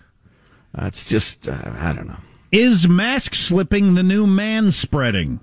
[0.74, 2.18] Uh, just uh, I don't know.
[2.50, 5.40] Is mask slipping the new man spreading?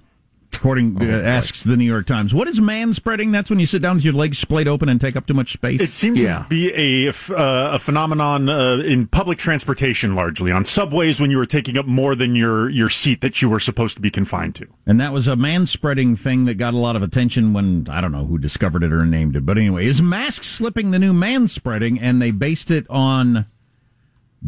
[0.53, 2.33] According Oh, uh, asks the New York Times.
[2.33, 3.31] What is man spreading?
[3.31, 5.53] That's when you sit down with your legs splayed open and take up too much
[5.53, 5.81] space.
[5.81, 10.65] It seems to be a f- uh, a phenomenon uh, in public transportation, largely on
[10.65, 13.95] subways when you were taking up more than your your seat that you were supposed
[13.95, 14.67] to be confined to.
[14.85, 18.01] And that was a man spreading thing that got a lot of attention when I
[18.01, 19.45] don't know who discovered it or named it.
[19.45, 21.99] But anyway, is mask slipping the new man spreading?
[21.99, 23.45] And they based it on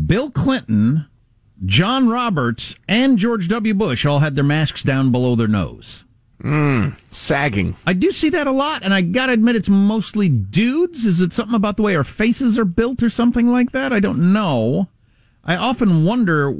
[0.05, 1.05] Bill Clinton,
[1.65, 3.73] John Roberts, and George W.
[3.73, 6.03] Bush all had their masks down below their nose.
[6.43, 7.75] Mm, sagging.
[7.87, 11.05] I do see that a lot, and I gotta admit it's mostly dudes.
[11.05, 13.93] Is it something about the way our faces are built or something like that?
[13.93, 14.89] I don't know.
[15.45, 16.53] I often wonder,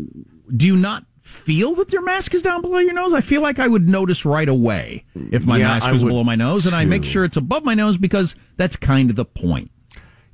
[0.55, 3.13] do you not feel that your mask is down below your nose?
[3.13, 6.35] I feel like I would notice right away if my Yeah, mask was below my
[6.35, 9.69] nose, and I make sure it's above my nose because that's kind of the point.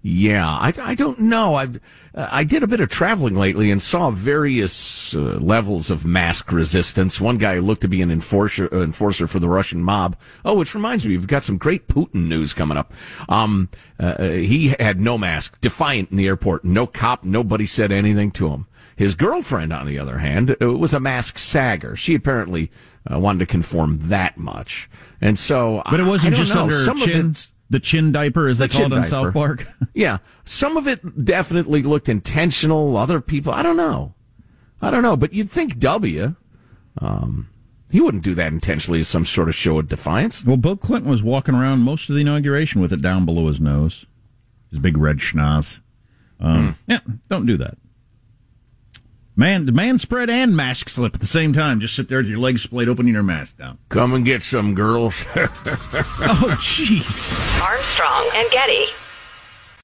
[0.02, 1.56] Yeah, I, I don't know.
[1.56, 1.76] I've
[2.16, 6.54] uh, I did a bit of traveling lately and saw various uh, levels of mask
[6.54, 7.20] resistance.
[7.20, 10.16] One guy looked to be an enforcer uh, enforcer for the Russian mob.
[10.46, 12.94] Oh, which reminds me, we've got some great Putin news coming up.
[13.28, 13.68] Um,
[14.00, 16.64] uh, he had no mask, defiant in the airport.
[16.64, 18.68] No cop, nobody said anything to him.
[18.96, 21.98] His girlfriend, on the other hand, uh, was a mask sagger.
[21.98, 22.72] She apparently
[23.12, 24.90] uh, wanted to conform that much,
[25.20, 25.82] and so.
[25.90, 26.64] But it I- I wasn't just know.
[26.64, 29.04] under Some of chin, it's- the chin diaper, as they The call it on.
[29.04, 29.66] South Park.
[29.94, 32.96] Yeah, some of it definitely looked intentional.
[32.98, 34.14] Other people, I don't know.
[34.82, 36.36] I don't know, but you'd think W.
[37.00, 37.50] Um,
[37.92, 40.46] he wouldn't do that intentionally as some sort of show of defiance.
[40.46, 43.60] Well, Bill Clinton was walking around most of the inauguration with it down below his
[43.60, 44.06] nose,
[44.70, 45.80] his big red schnoz.
[46.40, 47.00] Um, Yeah,
[47.30, 47.78] don't do that.
[49.40, 51.80] Man, the man spread and mask slip at the same time.
[51.80, 53.78] Just sit there with your legs splayed open and your mask down.
[53.88, 55.24] Come and get some girls.
[55.38, 57.40] oh, jeez.
[57.62, 58.88] Armstrong and Getty.